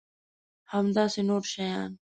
[0.71, 1.91] همداسې نور شیان.